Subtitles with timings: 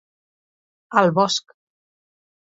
[1.01, 1.53] Al bosc.